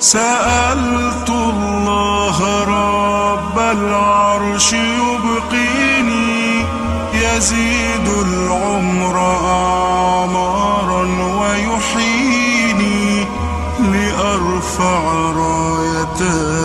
[0.00, 6.64] سألت الله رب العرش يبقيني
[7.14, 11.02] يزيد العمر أعمارا
[11.40, 13.26] ويحييني
[13.92, 15.00] لأرفع
[15.36, 16.20] راية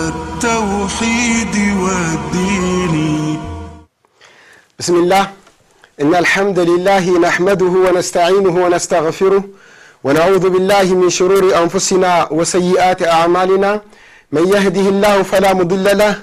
[0.08, 3.40] التوحيد والدين.
[4.80, 5.30] بسم الله.
[6.02, 9.44] إن الحمد لله نحمده ونستعينه ونستغفره
[10.04, 13.82] ونعوذ بالله من شرور أنفسنا وسيئات أعمالنا.
[14.32, 16.16] من يهده الله فلا مضل له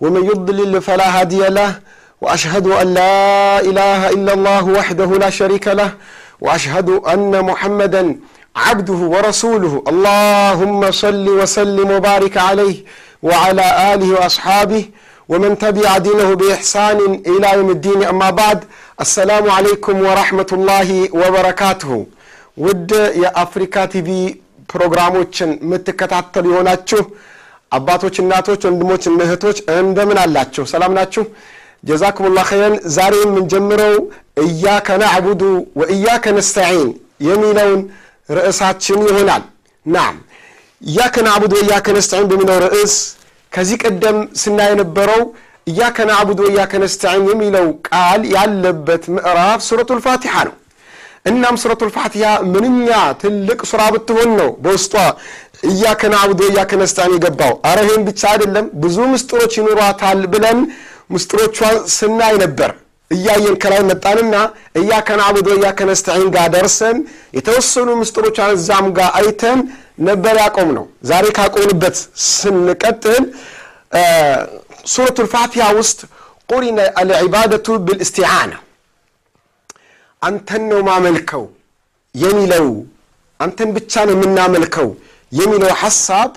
[0.00, 1.74] ومن يضلل فلا هادي له
[2.20, 5.90] وأشهد أن لا إله إلا الله وحده لا شريك له
[6.40, 8.16] وأشهد أن محمدا
[8.56, 9.84] عبده ورسوله.
[9.88, 12.76] اللهم صل وسلم وبارك عليه
[13.22, 14.84] وعلى آله وأصحابه
[15.28, 18.04] ومن تبع دينه بإحسان إلى يوم الدين.
[18.04, 18.64] أما بعد
[19.00, 22.06] السلام عليكم ورحمة الله وبركاته.
[22.56, 22.90] ውድ
[23.22, 24.08] የአፍሪካ ቲቪ
[24.70, 27.00] ፕሮግራሞችን የምትከታተሉ የሆናችሁ
[27.72, 30.64] አባቶች እናቶች ወንድሞች እህቶች እንደምን አላችሁ?
[30.72, 31.24] ሰላም ናችሁ?
[31.84, 33.94] جزاكم الله خيرا። ዛሬ የምንጀምረው
[34.44, 35.42] إياك نعبد
[35.80, 36.90] وإياك نستعين
[37.28, 37.80] የሚለውን
[38.28, 39.42] ርዕሳችን ይሆናል።
[39.86, 40.16] نعم
[40.82, 42.94] إياك نعبد وإياك نستعين በሚለው ርዕስ
[43.52, 45.22] ከዚህ ቀደም ስናይ የነበረው
[45.66, 50.54] እያከ ናዕቡዱ ወእያከ ነስተዒን የሚለው ቃል ያለበት ምዕራፍ ሱረቱ ልፋቲሓ ነው
[51.26, 52.88] እናም ሱረቱ ልፋቲሃ ምንኛ
[53.20, 54.94] ትልቅ ሱራ ብትሆን ነው በውስጧ
[55.68, 60.58] እያከ ናዕቡድ ወእያከ ነስታን የገባው። አረ ይህም ብቻ አይደለም ብዙ ምስጢሮች ይኖሯታል ብለን
[61.14, 62.70] ምስጢሮቿን ስናይ ነበር።
[63.10, 64.36] እያየን ከላይ መጣንና
[64.80, 66.96] እያከ ናዕቡድ ወእያከ ነስተዒን ጋር ደርሰን
[67.38, 69.60] የተወሰኑ ምስጢሮቿን እዛም ጋር አይተን
[70.08, 71.96] ነበር ያቆም ነው ዛሬ ካቆምንበት
[72.30, 73.24] ስንቀጥል
[74.92, 76.00] ሱረቱ ልፋቲሃ ውስጥ
[76.48, 78.52] ቁሪነ አልዒባደቱ ብልእስቲዓና
[80.26, 81.44] አንተን ነው ማመልከው
[82.14, 82.68] የሚለው
[83.40, 84.88] አንተን ብቻ ነው የምናመልከው
[85.32, 86.30] የሚለው ሐሳብ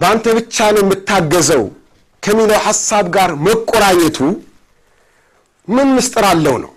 [0.00, 1.64] በአንተ ብቻ ነው የምታገዘው
[2.22, 4.18] ከሚለው ሐሳብ ጋር መቆራኘቱ
[5.68, 6.70] ምን ምስጢር አለው ነው?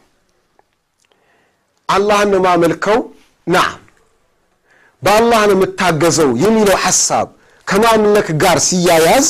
[1.90, 3.00] አላህን ነው ማመልከው?
[3.48, 3.76] ናም።
[5.04, 7.28] በአላህ ነው የምታገዘው የሚለው ሐሳብ
[7.68, 9.28] ከማምለክ ጋር ሲያያዝ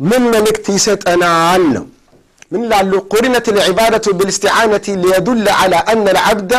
[0.00, 1.86] ምን መልእክት ይሰጠናል ነው
[2.52, 6.52] ምን ላሉ ቁሪነት ልዕባደቱ ብልስቲዓነቲ ሊየዱለ ዓላ አነ ልዓብደ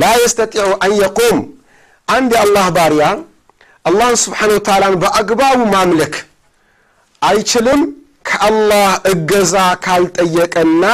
[0.00, 1.38] ላ የስተጢዑ አን የቁም
[2.08, 3.06] አንድ የአላህ ባሪያ
[3.84, 6.14] አላህን ስብሓን ወተላን በአግባቡ ማምለክ
[7.22, 7.80] አይችልም
[8.24, 9.54] ከአላህ እገዛ
[9.84, 10.84] ካልጠየቀና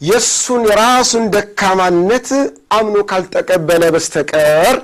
[0.00, 2.28] የእሱን ራሱን ደካማነት
[2.76, 4.76] አምኖ ካልተቀበለ በስተቀር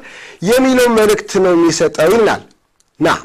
[0.48, 2.42] የሚለው መልእክት ነው የሚሰጠው ይልናል።
[3.00, 3.16] ና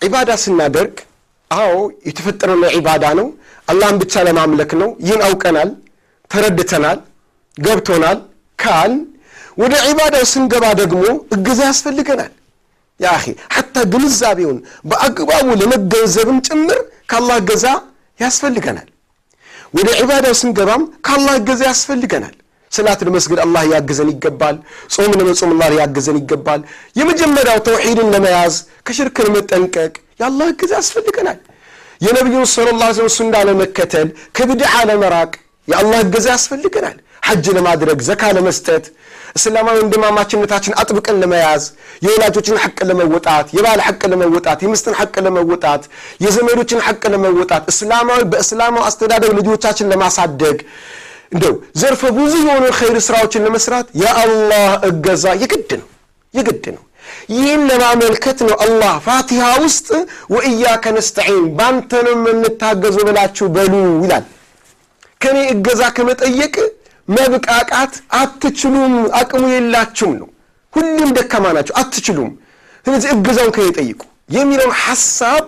[0.00, 0.94] ዒባዳ ስናደርግ
[1.54, 1.72] አዎ
[2.08, 3.26] የተፈጠረው ለዒባዳ ነው።
[3.68, 5.70] አላህን ብቻ ለማምለክ ነው። ይህን አውቀናል
[6.30, 6.98] ተረድተናል
[7.56, 8.18] ገብቶናል
[8.58, 8.92] ካል
[9.58, 11.02] ወደ ዒባዳው ስንገባ ደግሞ
[11.34, 12.32] እገዛ ያስፈልገናል።
[13.00, 13.12] ያ
[13.54, 16.78] ሐታ ግንዛቤውን በአግባቡ ለመገንዘብም ጭምር
[17.10, 17.66] ከአላህ እገዛ
[18.18, 18.88] ያስፈልገናል።
[19.74, 22.34] ወደ ዒባዳው ስንገባም ከአላህ እገዛ ያስፈልገናል።
[22.72, 24.56] ሰላት ለመስገድ አላህ ያግዘን ይገባል።
[24.94, 26.60] ጾም ለመጾም አላህ ያግዘን ይገባል።
[26.98, 28.54] የመጀመሪያው ተውሒድን ለመያዝ
[28.86, 31.38] ከሽርክ ለመጠንቀቅ የአላህ እገዛ ያስፈልገናል።
[32.00, 32.84] የነቢዩን ስለ ላ
[33.16, 35.32] ሱና ለመከተል ከብድዓ ለመራቅ
[35.68, 38.84] የአላህ እገዛ ያስፈልገናል። ሐጅ ለማድረግ ዘካ ለመስጠት
[39.38, 41.62] እስላማዊ ወንድማማችነታችን አጥብቀን ለመያዝ
[42.04, 45.82] የወላጆችን ሐቅ ለመወጣት የባል ሐቅ ለመወጣት የምስትን ሐቅ ለመወጣት
[46.24, 50.58] የዘመዶችን ሐቅ ለመወጣት እስላማዊ በእስላማዊ አስተዳደር ልጆቻችን ለማሳደግ
[51.34, 55.88] እንደው ዘርፈ ብዙ የሆኑ ኸይር ስራዎችን ለመስራት የአላህ እገዛ የግድ ነው
[56.34, 56.82] የግድ ነው።
[57.32, 59.88] ይህን ለማመልከት ነው አላህ ፋቲሃ ውስጥ
[60.34, 62.14] ወእያከ ነስተዒን ባንተ ነው
[63.00, 63.74] ብላችሁ በሉ
[64.04, 64.24] ይላል።
[65.20, 66.54] ከኔ እገዛ ከመጠየቅ
[67.08, 70.28] መብቃቃት አትችሉም አቅሙ የላችሁም ነው።
[70.72, 72.30] ሁሉም ደካማ ናቸው አትችሉም።
[72.86, 75.44] ስለዚህ እገዛውን ከኔ ጠይቁ የሚለውን ሐሳብ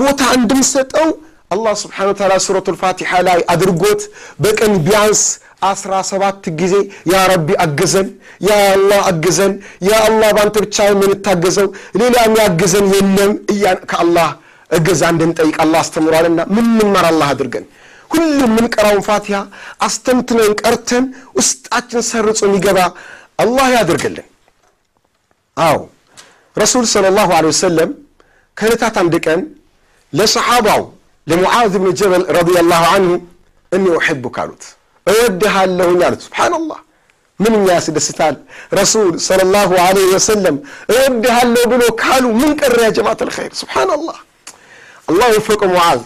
[0.00, 1.08] ቦታ እንድንሰጠው
[1.50, 4.02] አላህ ስብሓን ታላ ሱረቱ ልፋቲሓ ላይ አድርጎት
[4.44, 5.22] በቀን ቢያንስ
[5.70, 6.74] አስራ ሰባት ጊዜ
[7.12, 8.06] ያ ረቢ አግዘን
[8.46, 9.52] ያ አላህ አግዘን
[9.88, 11.68] ያ አላህ በአንተ ብቻ የምንታገዘው
[12.00, 14.28] ሌላ የሚያግዘን የለም እያን ከአላህ
[14.70, 17.64] እገዛ እንድንጠይቅ አላህ አስተምሯልና ምንመር አላህ አድርገን።
[18.10, 19.38] ሁሉም የምንቀራውን ፋቲሃ
[19.86, 21.04] አስተምትነን ቀርተን
[21.38, 22.78] ውስጣችን ሰርጾ የሚገባ
[23.44, 24.26] አላህ ያድርግልን።
[25.56, 25.76] አዎ
[26.56, 27.90] ረሱል صለ ላሁ ለ ወሰለም
[28.56, 29.40] ከዕለታት አንድ ቀን
[30.12, 30.82] ለሰሓባው
[31.26, 33.12] ለሙዓዝ ብን ጀበል ረዲ ላሁ አንሁ
[33.72, 34.62] እኒ ኡሕቡክ አሉት።
[35.06, 36.78] እወድሃለሁኝ አሉት። ስብሓንላህ
[37.40, 38.34] ምንኛ ያስደስታል?
[38.78, 40.56] ረሱል صለ ላሁ ለ ወሰለም
[40.92, 43.52] እወድሃለሁ ብሎ ካሉ ምን ቀረ ያ ጀማት ልኸይር?
[43.60, 44.18] ስብሓንላህ
[45.08, 46.00] አላህ ወፈቀ ሙዓዝ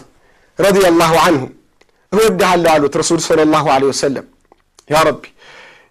[0.59, 1.43] رضي الله عنه
[2.11, 4.25] እወድሃለሁ አሉት ረሱል صلى الله عليه وسلم።
[4.89, 5.23] يا ربي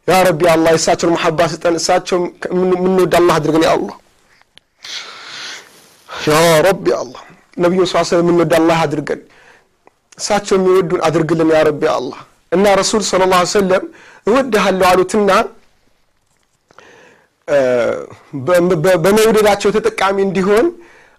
[0.08, 2.18] يا ربي አላህ የእሳቸውን محبة ስጠን እሳቸው
[2.54, 3.96] የምንወድ አላህ አድርገን يا الله።
[6.26, 6.34] يا
[6.66, 7.22] ربي አላህ
[7.56, 9.20] ነቢዩን صلى الله عليه وسلم የምንወድ አላህ አድርገን
[10.18, 12.18] እሳቸው የሚወዱን አድርግልን يا ربي አላህ።
[12.52, 13.84] እና ረሱል صلى الله عليه وسلم
[14.26, 15.30] እወድሃለሁ አሉትና
[19.04, 20.66] በመውደዳቸው ተጠቃሚ እንዲሆን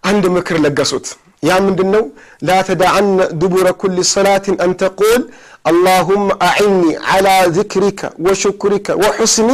[0.04, 1.08] አንድ ምክር ለገሱት።
[1.44, 2.04] ያ ምንድን ነው
[2.48, 3.08] ላ ተዳዓነ
[3.42, 5.22] ድቡረ ኩል ሰላትን አን ተቁል
[5.70, 6.82] አላሁመ አዕኒ
[7.14, 7.28] ዓላ
[7.58, 9.50] ذክሪከ ወሽኩሪከ ወሑስኒ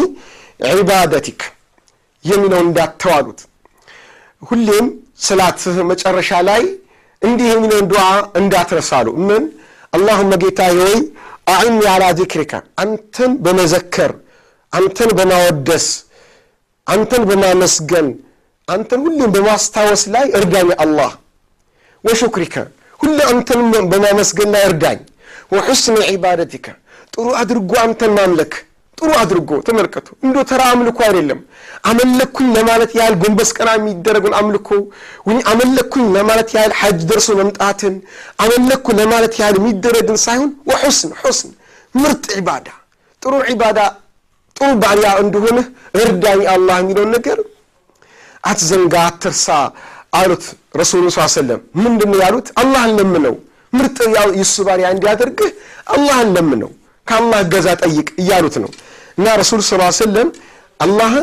[0.71, 1.41] ዒባደቲክ
[2.25, 3.39] የሚለውን እንዳተዋሉት
[4.41, 4.87] ሁሌም
[5.21, 5.59] ሰላት
[5.89, 6.61] መጨረሻ ላይ
[7.21, 8.03] እንዲህ የሚለውን ዱዓ
[8.39, 9.43] እንዳትረሳሉ። ምን?
[9.93, 10.95] አላሁመ ጌታ ሆይ
[11.53, 12.51] አዕኒ ዓላ ዚክሪከ
[12.83, 14.11] አንተን በመዘከር
[14.73, 15.87] አንተን በማወደስ
[16.87, 18.07] አንተን በማመስገን
[18.67, 21.11] አንተን ሁሌም በማስታወስ ላይ እርዳኝ አላህ።
[22.03, 22.55] ወሹክሪከ
[22.99, 24.99] ሁሌ አንተን በማመስገን ላይ እርዳኝ።
[25.53, 26.65] ወሑስኒ ዒባደቲከ
[27.13, 28.53] ጥሩ አድርጎ አንተን ማምለክ
[29.01, 31.39] ጥሩ አድርጎ ተመልከቱ። እንዶ ተራ አምልኮ አይደለም።
[31.89, 34.69] አመለኩኝ ለማለት ያህል ጎንበስ ቀና የሚደረጉን አምልኮ
[35.51, 37.95] አመለኩኝ ለማለት ያህል ሐጅ ደርሶ መምጣትን
[38.43, 41.51] አመለኩ ለማለት ያህል የሚደረግን ሳይሆን ወሑስን ሑስን
[41.95, 42.67] ምርጥ ዒባዳ።
[43.21, 43.79] ጥሩ ዒባዳ
[44.55, 45.67] ጥሩ ባሪያ እንደሆንህ
[46.01, 47.39] እርዳኝ አላህ የሚለውን ነገር
[48.43, 49.47] አትዘንጋ አትርሳ
[50.13, 50.45] አሉት
[50.79, 52.47] ረሱሉ ስ ሰለም። ምንድን ያሉት?
[52.61, 53.35] አላህን ለምነው።
[53.73, 53.97] ምርጥ
[54.39, 55.49] የሱ ባሪያ እንዲያደርግህ
[55.93, 56.71] አላህን ለምነው።
[57.07, 58.71] ከአላህ እገዛ ጠይቅ እያሉት ነው
[59.17, 60.29] እና ረሱል ስ ሰለም
[60.79, 61.13] አላህ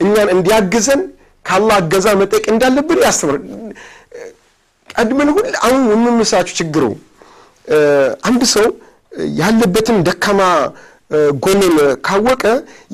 [0.00, 1.00] እኛን እንዲያግዘን
[1.44, 3.36] ከአላህ እገዛ መጠየቅ እንዳለብን ያስተምር።
[4.90, 6.84] ቀድመን ሁል አሁን የምመሳችሁ ችግሩ
[8.28, 8.66] አንድ ሰው
[9.40, 10.40] ያለበትን ደካማ
[11.44, 11.76] ጎኑን
[12.06, 12.44] ካወቀ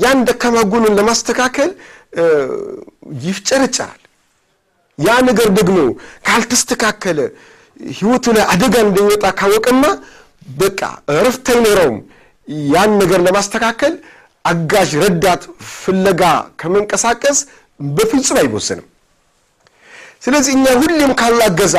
[0.03, 1.71] ያን ደካማ ጎኑን ለማስተካከል
[3.25, 4.01] ይፍጨረጨራል።
[4.99, 5.79] ያ ነገር ደግሞ
[6.27, 7.19] ካልተስተካከለ
[7.97, 9.83] ህይወቱ ላይ አደጋ እንደሚወጣ ካወቀማ
[10.61, 10.81] በቃ
[11.15, 11.99] እረፍት አይኖረውም።
[12.73, 13.95] ያን ነገር ለማስተካከል
[14.47, 15.43] አጋዥ ረዳት
[15.75, 16.23] ፍለጋ
[16.61, 17.39] ከመንቀሳቀስ
[17.81, 18.87] በፍጹም አይወሰንም።
[20.25, 21.77] ስለዚህ እኛ ሁሌም ካላገዛ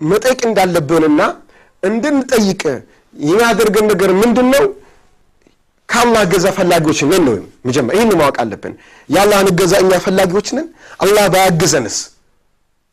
[0.00, 1.20] መጠየቅ እንዳለብንና
[1.82, 2.62] እንድንጠይቅ
[3.14, 4.64] የሚያደርገን ነገር ምንድን ነው
[5.88, 7.34] ከአላህ እገዛ ፈላጊዎች ነን ነው
[7.66, 8.74] መጀመር ይህን ማወቅ አለብን።
[9.08, 10.66] የአላህን እገዛ እኛ ፈላጊዎች ነን?
[11.00, 11.96] አላህ ባያግዘንስ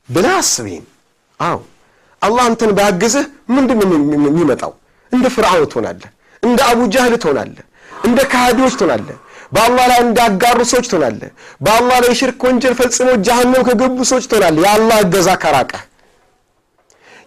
[0.10, 0.86] ብለህ አስብ ይህን
[1.40, 1.58] አዎ።
[2.22, 3.26] አላህ አንተን ባያግዝህ
[3.56, 3.98] ምንድን ነው
[4.28, 4.72] የሚመጣው?
[5.12, 6.10] እንደ ፍርዓውን ትሆናለህ
[6.44, 7.66] እንደ አቡ ጃህል ትሆናለህ
[8.06, 9.18] እንደ ካሃዲዎች ትሆናለህ።
[9.52, 11.30] በአላህ ላይ እንዳጋሩ ሰዎች ትሆናለህ።
[11.62, 15.84] በአላህ ላይ ሽርክ ወንጀል ፈጽሞ ጃሃንም ከገቡ ሰዎች ትሆናለህ። የአላህ እገዛ ከራቀህ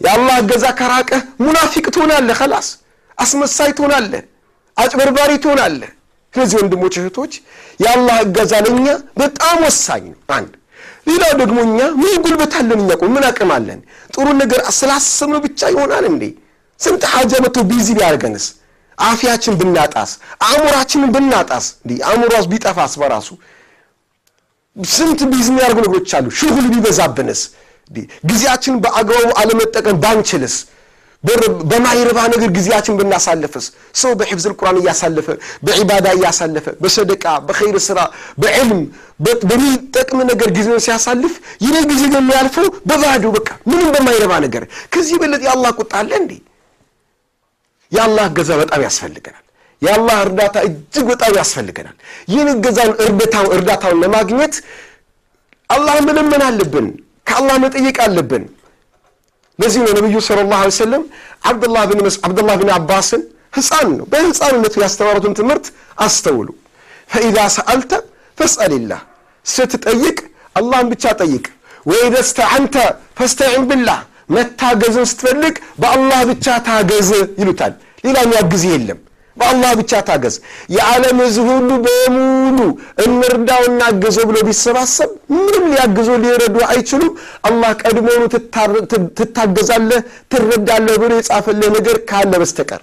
[0.01, 2.69] የአላህ እገዛ ከራቀህ ሙናፊቅ ትሆናለህ። خلاص
[3.19, 4.23] አስመሳይ ትሆናለህ
[4.77, 5.91] አጭበርባሪ ትሆናለህ።
[6.35, 7.33] ስለዚህ ወንድሞች እህቶች
[7.83, 8.87] የአላህ እገዛ ለእኛ
[9.21, 10.53] በጣም ወሳኝ ነው። አንድ
[11.09, 12.71] ሌላው ደግሞ እኛ ምን ጉልበት እኛ
[13.15, 13.81] ምን አቅም አለን?
[14.15, 16.23] ጥሩ ነገር ስላሰብነው ብቻ ይሆናል እንዴ?
[16.81, 18.45] ስንት حاجة መቶ busy ቢያደርገንስ
[19.07, 20.11] አፊያችን ብናጣስ
[20.47, 23.29] አእምሯችንን ብናጣስ እንዲ አእምሯስ ቢጠፋስ በራሱ
[24.77, 27.41] ስንት busy የሚያደርጉ ነገሮች አሉ። شغل ቢበዛብንስ
[28.31, 30.57] ጊዜያችን በአግባቡ አለመጠቀም ባንችልስ
[31.71, 33.65] በማይረባ ነገር ጊዜያችን ብናሳልፍስ
[34.01, 35.27] ሰው በሕፍዝ ቁርአን እያሳለፈ
[35.67, 37.99] በዒባዳ እያሳለፈ በሰደቃ በኸይር ስራ
[38.43, 38.81] በዕልም
[39.45, 41.35] በሚጠቅም ነገር ጊዜውን ሲያሳልፍ
[41.65, 44.65] ይህ ጊዜ የሚያልፈው በባዶ በቃ ምንም በማይረባ ነገር።
[44.95, 46.33] ከዚህ በለጥ የአላህ ቁጣ አለ እንዴ
[47.93, 49.45] የአላህ እገዛ በጣም ያስፈልገናል።
[49.83, 51.97] የአላህ እርዳታ እጅግ በጣም ያስፈልገናል።
[52.29, 54.55] ይህን እገዛውን እርዳታውን እርዳታውን ለማግኘት
[55.71, 56.87] አላህ መለመን አለብን
[57.27, 58.45] ከአላህ መጠየቅ አለብን።
[59.59, 61.03] ለዚህ ነው ነቢዩ ስለ ላሁ ሰለም
[61.49, 61.83] አብደላህ
[62.61, 63.23] ብን አባስን
[63.57, 65.67] ህፃን ነው። በህፃንነቱ ያስተማሩትን ትምህርት
[65.99, 66.49] አስተውሉ።
[67.11, 67.93] ፈኢዛ ሰአልተ
[68.39, 69.01] ፈስአልላህ
[69.47, 70.19] ስትጠይቅ
[70.57, 71.45] አላህን ብቻ ጠይቅ።
[71.87, 72.75] ወኢደ ስተዓንተ
[73.19, 73.99] ፈስተዒን ብላህ
[74.31, 77.09] መታገዝን ስትፈልግ በአላህ ብቻ ታገዝ
[77.41, 77.75] ይሉታል
[78.09, 78.99] ሌላ የሚያግዝ የለም።
[79.37, 80.37] በአላህ ብቻ ታገዝ።
[80.75, 82.59] የዓለም ህዝብ ሁሉ በሙሉ
[83.05, 87.13] እንርዳው እናግዘው ብሎ ቢሰባሰብ ምንም ሊያግዞ ሊረዱ አይችሉም።
[87.49, 88.23] አላህ ቀድሞውኑ
[89.19, 90.01] ትታገዛለህ
[90.33, 92.83] ትረዳለህ ብሎ የጻፈልህ ነገር ካለ በስተቀር።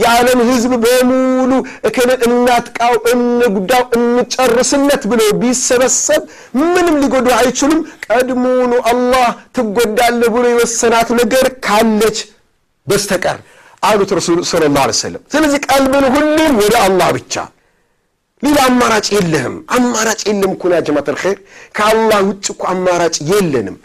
[0.00, 1.50] የዓለም ህዝብ በሙሉ
[1.88, 6.22] እክልን እናጥቃው እንጉዳው እንጨርስነት ብሎ ቢሰበሰብ
[6.62, 9.26] ምንም ሊጎዱ አይችሉም። ቀድሞውኑ አላህ
[9.58, 12.18] ትጎዳለህ ብሎ የወሰናት ነገር ካለች
[12.86, 13.38] በስተቀር
[13.82, 17.34] አሉት ረሱሉ ስለ ላ ሰለም ስለዚህ ቀልብን ሁሌም ወደ አላህ ብቻ።
[18.42, 21.38] ሌላ አማራጭ የለህም። አማራጭ የለም እኮ ያ ጀማት ልኸይር
[21.76, 23.76] ከአላህ ውጭ እኮ አማራጭ የለንም።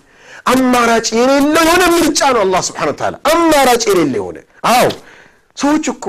[0.53, 4.37] አማራጭ የሌለው የሆነ ምርጫ ነው አላህ ስብሓን ታላ አማራጭ የሌለ የሆነ።
[4.71, 4.87] አዎ
[5.57, 6.05] ሰዎች እኮ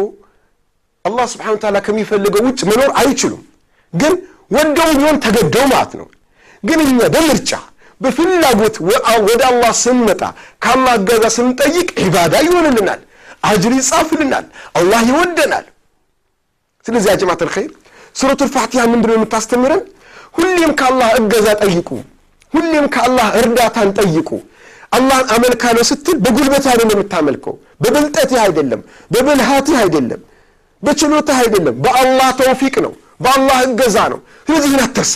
[1.04, 3.42] አላህ ስብሓን ታላ ከሚፈልገው ውጭ መኖር አይችሉም።
[3.92, 4.14] ግን
[4.50, 6.08] ወደው ቢሆን ተገደው ማለት ነው።
[6.62, 7.52] ግን እኛ በምርጫ
[8.00, 8.76] በፍላጎት
[9.28, 10.22] ወደ አላህ ስንመጣ
[10.62, 13.00] ከአላህ እገዛ ስንጠይቅ ዒባዳ ይሆንልናል
[13.42, 14.44] አጅር ይጻፍልናል።
[14.78, 15.66] አላህ ይወደናል።
[16.86, 17.72] ስለዚህ ያ ጀማት ልኸይር
[18.14, 19.82] ሱረቱ ልፋቲሃ ምንድነው የምታስተምረን?
[20.36, 21.88] ሁሌም ከአላህ እገዛ ጠይቁ።
[22.52, 24.28] ሁሌም ከአላህ እርዳታን ጠይቁ።
[24.92, 28.80] አላህን አመልካለሁ ስትል በጉልበትህ አይደለም የምታመልከው በብልጠትህ አይደለም
[29.12, 30.20] በብልሃትህ አይደለም
[30.82, 32.92] በችሎታህ አይደለም በአላህ ተውፊቅ ነው
[33.24, 35.14] በአላህ እገዛ ነው። ስለዚህ ይህን አትርሳ።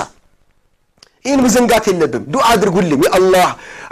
[1.25, 3.47] ይህን መዘንጋት የለብም ዱዓ አድርጉልኝ። የአላህ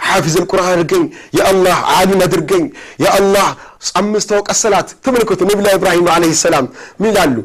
[0.05, 1.03] ሓፊዝ ልቁርአን አድርገኝ
[1.37, 2.65] የአላህ ዓሊም አድርገኝ
[3.03, 3.47] የአላህ
[3.95, 6.65] አምስት ወቀት ሰላት ተመልከቱ። ነቢላ ኢብራሂም አለ ሰላም
[6.99, 7.35] ምን ይላሉ?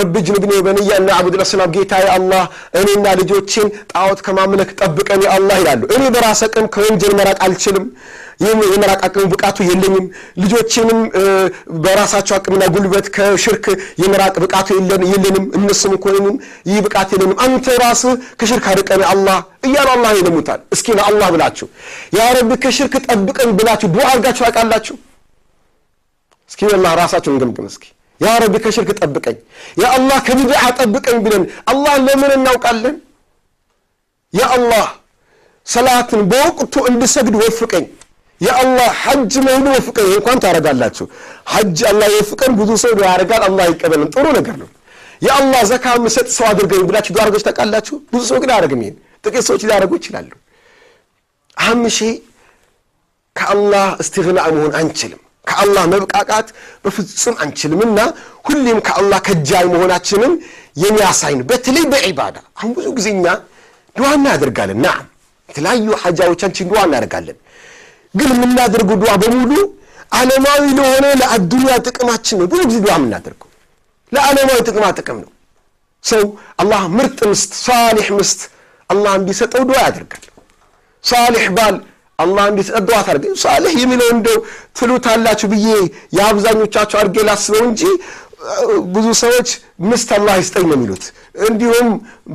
[0.00, 2.42] ረብ ጅንብኒ በንያ እና አቡድ ሰላም ጌታ የአላህ
[2.80, 7.86] እኔና ልጆቼን ጣዖት ከማምለክ ጠብቀን የአላህ ይላሉ። እኔ በራሰ ቅም ከወንጀል መራቅ አልችልም።
[8.42, 10.06] የመራቅ አቅም ብቃቱ የለኝም።
[10.42, 11.00] ልጆቼንም
[11.84, 13.66] በራሳቸው አቅምና ጉልበት ከሽርክ
[14.02, 14.68] የመራቅ ብቃቱ
[15.08, 16.26] የለንም። እነሱም ኮንም
[16.70, 21.68] ይህ ብቃት የለንም። አንተ ራስህ ከሽርክ አርቀን አላህ እያሉ አላህ ይለሙታል። እስኪ ለአላህ ብላችሁ
[22.18, 24.96] ያ ረቢ ከሽርክ ጠብቀን ብላችሁ ዱዓ አድርጋችሁ ያውቃላችሁ
[26.52, 27.84] እስኪ ወላሂ ራሳችሁን ገምግም እስኪ።
[28.20, 29.36] ያ ረቢ ከሽርክ ጠብቀኝ
[29.80, 32.96] ያ አላህ ከቢድዓ ጠብቀኝ ብለን አላህ ለምን እናውቃለን?
[34.32, 34.84] ያ አላህ
[35.66, 37.86] ሰላትን በወቅቱ እንድሰግድ ወፍቀኝ።
[38.40, 41.04] የአላህ ሐጅ መሄዱ ወፍቀኝ። እንኳን ታረጋላችሁ
[41.52, 44.68] ሐጅ አላህ የወፍቀን ብዙ ሰው ያደርጋል አላህ ይቀበልን። ጥሩ ነገር ነው።
[45.22, 47.96] የአላህ ዘካ ምሰጥ ሰው አድርገኝ ብላችሁ ዱዓ ታውቃላችሁ?
[48.12, 50.30] ብዙ ሰው ግን አያደርግም ይሄን። ጥቂት ሰዎች ሊያደርጉ ይችላሉ።
[51.56, 52.00] አህም ሼ
[53.36, 56.48] ከአላህ እስትግና መሆን አንችልም ከአላህ መብቃቃት
[56.84, 57.98] በፍጹም አንችልምና
[58.46, 60.32] ሁሌም ከአላህ ከጃይ መሆናችንን
[60.82, 63.08] የሚያሳይ ነው። በተለይ በዒባዳ አሁን ብዙ ጊዜ
[63.96, 65.02] ዱዓ እናደርጋለን። ናም
[65.48, 67.38] የተለያዩ ሐጃዎቻችን ዱዓ እናደርጋለን።
[68.14, 69.52] ግን የምናደርገው ዱዓ በሙሉ
[70.12, 73.48] ዓለማዊ ለሆነ ለአዱንያ ጥቅማችን ነው። ብዙ ጊዜ ዱዓ የምናደርገው
[74.12, 75.30] ለዓለማዊ ጥቅማ ጥቅም ነው።
[76.04, 76.22] ሰው
[76.62, 78.40] አላህ ምርጥ ምስት ሳሊሕ ምስት
[78.90, 80.24] አላህ እንዲሰጠው ዱዓ ያደርጋል።
[81.04, 81.76] ሳሊሕ ባል
[82.18, 84.36] አላህ እንዲሰጠው ዱዓ ታደርገ ሳሊሕ የሚለው እንደው
[84.78, 85.66] ትሉታላችሁ ብዬ
[86.16, 87.82] የአብዛኞቻችሁ አድርጌ ላስበው እንጂ
[88.94, 89.48] ብዙ ሰዎች
[89.84, 91.04] ምስት አላህ ይስጠኝ ነው የሚሉት።
[91.46, 91.88] እንዲሁም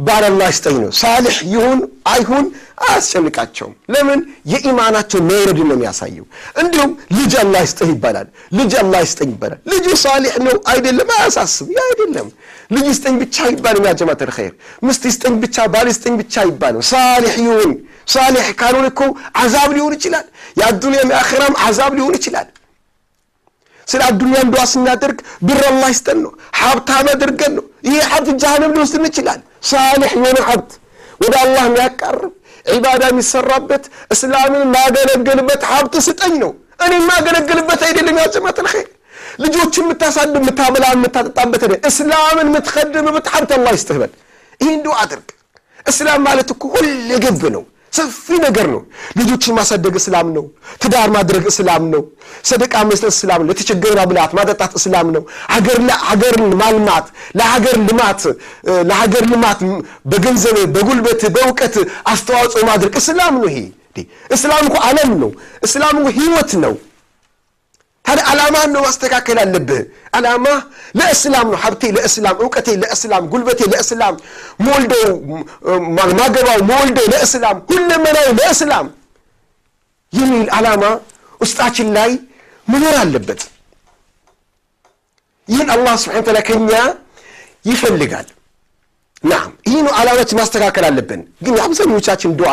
[0.07, 1.79] ባል አላህ ይስጠኝ ነው። ሳሊሕ ይሁን
[2.11, 2.45] አይሁን
[2.77, 4.19] አያስጨንቃቸውም። ለምን?
[4.51, 6.25] የኢማናቸው መውረድ ነው የሚያሳየው።
[6.61, 11.09] እንዲሁም ልጅ አላህ ይስጠኝ ይባላል። ልጅ አላህ ይስጠኝ ይባላል። ልጁ ሳሊሕ ነው አይደለም?
[11.15, 12.27] አያሳስብ ያ አይደለም።
[12.71, 13.93] ልጅ ይስጠኝ ብቻ ይባልም ያ
[14.23, 14.53] ልኸይር
[14.83, 17.73] ምስት ይስጠኝ ብቻ ባል ይስጠኝ ብቻ ይባልም ሳሊሕ ይሁን።
[18.07, 19.01] ሳሊሕ ካልሆን እኮ
[19.37, 20.25] አዛብ ሊሆን ይችላል።
[20.59, 22.47] የአዱንያም የአኼራም አዛብ ሊሆን ይችላል።
[23.87, 25.17] ስለ አዱንያን ዱዓ ስናደርግ
[25.47, 30.71] ብር አላህ ይስጠን ነው። ሀብታም አድርገን ነው። ይህ ሀብት ጃሃንም ሊወስድ እንችላል። ሳሊሕ የሆነ ሀብት
[31.21, 32.33] ወደ አላህ የሚያቃርብ
[32.67, 33.83] ዒባዳ የሚሰራበት
[34.13, 36.51] እስላምን ማገለገልበት ሀብት ስጠኝ ነው።
[36.85, 38.89] እኔ የማገለገልበት አይደለም። ያጀማት ልኸይር
[39.43, 44.11] ልጆችን የምታሳድግ የምታበላ የምታጠጣበት እስላምን የምትከድምበት ሀብት አላህ ይስጥህ በል።
[44.59, 45.27] ይህን ዱዓ አድርግ።
[45.85, 46.87] እስላም ማለት እኮ ሁል
[47.23, 47.63] ግብ ነው
[47.97, 48.81] ሰፊ ነገር ነው።
[49.19, 50.45] ልጆችን ማሳደግ እስላም ነው።
[50.81, 52.03] ትዳር ማድረግ እስላም ነው።
[52.43, 55.23] ሰደቃ መስጠት እስላም ነው። ለተቸገረ ማብላት ማጠጣት እስላም ነው።
[56.09, 57.07] ሀገርን ማልማት
[57.39, 58.21] ለሀገር ልማት
[58.89, 59.61] ለሀገር ልማት
[60.11, 61.75] በገንዘብ በጉልበት በእውቀት
[62.07, 63.59] አስተዋጽኦ ማድረግ እስላም ነው ይሄ።
[64.35, 65.31] እስላም እኮ አለም ነው።
[65.65, 66.73] እስላም እኮ ህይወት ነው
[68.07, 69.81] ታዲያ ዓላማን ነው ማስተካከል አለብህ።
[70.17, 70.45] ዓላማ
[70.99, 74.15] ለእስላም ነው። ሀብቴ ለእስላም እውቀቴ ለእስላም ጉልበቴ ለእስላም
[74.65, 75.09] ሞልደው
[76.13, 78.87] ማገባው ሞልደው ለእስላም ሁለመናው ለእስላም
[80.13, 80.83] የሚል ዓላማ
[81.41, 82.11] ውስጣችን ላይ
[82.67, 83.41] መኖር አለበት።
[85.47, 86.71] ይህን አላህ ስብሓን ታላ ከኛ
[87.69, 88.27] ይፈልጋል።
[89.23, 92.51] ናም ይህ ነው ዓላማችን ማስተካከል አለብን። ግን የአብዛኞቻችን ዱዓ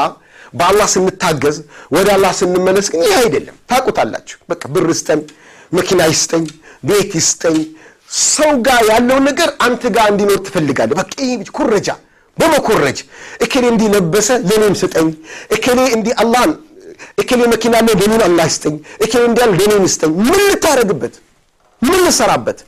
[0.55, 1.57] በአላህ ስንታገዝ
[1.95, 5.21] ወደ አላህ ስንመለስ ግን ይህ አይደለም። ታቁታላችሁ በቃ ብር ስጠን
[5.75, 6.45] መኪና ይስጠኝ
[6.85, 7.59] ቤት ይስጠኝ።
[8.27, 11.89] ሰው ጋር ያለው ነገር አንተ ጋር እንዲኖር ትፈልጋለህ። በቃ ይህ ኩረጃ
[12.37, 12.99] በመኮረጅ
[13.45, 15.09] እከሌ እንዲህ ለበሰ ለእኔም ስጠኝ
[15.57, 16.53] እከሌ እንዲህ አላህን
[17.19, 21.15] እከሌ መኪና አለው ለኔን አላህ ይስጠኝ እከሌ እንዲያል ለኔን ይስጠኝ። ምን ልታደረግበት
[21.83, 22.59] ምን ልሰራበት?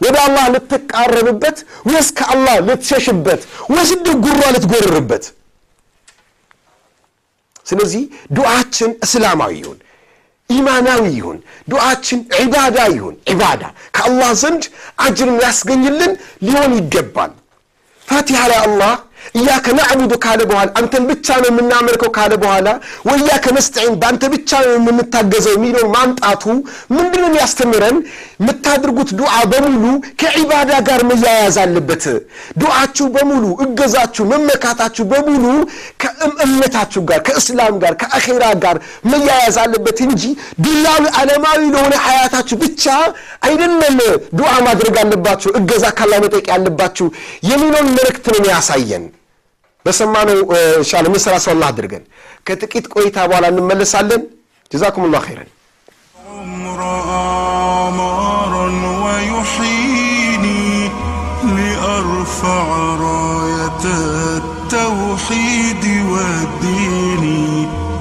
[0.00, 3.40] ወደ አላህ ልትቃረብበት ወይስ ከአላህ ልትሸሽበት
[3.70, 3.90] ወይስ
[4.24, 5.24] ጉሯ ልትጎርርበት?
[7.66, 8.02] ስለዚህ
[8.36, 9.78] ዱዓችን እስላማዊ ይሁን
[10.52, 13.62] ኢማናዊ ይሁን ዱዓችን ዒባዳ ይሁን ዒባዳ።
[13.96, 14.64] ከአላህ ዘንድ
[15.04, 16.12] አጅርን ያስገኝልን
[16.46, 17.32] ሊሆን ይገባል።
[18.06, 18.92] ፋቲሃ ላይ አላህ
[19.34, 22.68] እያከ ናዕቡዱ ካለ በኋላ አንተን ብቻ ነው የምናመልከው ካለ በኋላ
[23.08, 26.44] ወእያከ ነስተዒን በአንተ ብቻ ነው የምንታገዘው የሚለውን ማምጣቱ
[26.96, 27.96] ምንድን የሚያስተምረን?
[28.42, 29.84] የምታድርጉት ዱዓ በሙሉ
[30.20, 32.04] ከዒባዳ ጋር መያያዝ አለበት።
[32.62, 35.44] ዱዓችሁ በሙሉ እገዛችሁ መመካታችሁ በሙሉ
[36.02, 38.76] ከእምነታችሁ ጋር ከእስላም ጋር ከአኼራ ጋር
[39.12, 40.22] መያያዝ አለበት እንጂ
[40.64, 42.84] ዱላዊ ዓለማዊ ለሆነ ሀያታችሁ ብቻ
[43.48, 43.98] አይደለም
[44.38, 46.46] ዱዓ ማድረግ አለባችሁ እገዛ ካላ መጠቅ
[47.44, 49.04] የሚለውን መልእክት ነው ያሳየን
[49.85, 50.39] በሰማነው
[50.81, 52.03] ኢንሻአላህ ምንሰራ ሰው አላህ አድርገን
[52.47, 54.23] ከጥቂት ቆይታ በኋላ እንመለሳለን
[54.71, 55.51] ጀዛኩም ላሁ ኸይረን
[56.37, 56.79] عمر
[57.87, 58.67] آمارا
[59.03, 60.65] ويحييني
[61.57, 62.65] لأرفع
[63.07, 63.85] راية
[64.37, 65.60] التوحيد